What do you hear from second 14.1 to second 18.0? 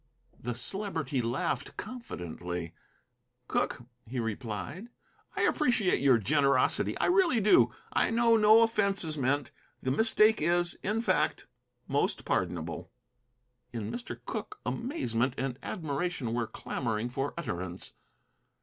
Cooke amazement and admiration were clamoring for utterance.